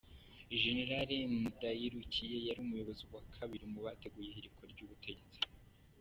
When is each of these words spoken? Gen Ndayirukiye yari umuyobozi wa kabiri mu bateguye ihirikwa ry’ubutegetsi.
Gen 0.59 0.79
Ndayirukiye 1.55 2.37
yari 2.47 2.59
umuyobozi 2.65 3.03
wa 3.13 3.21
kabiri 3.35 3.65
mu 3.73 3.79
bateguye 3.85 4.27
ihirikwa 4.29 4.63
ry’ubutegetsi. 4.71 5.39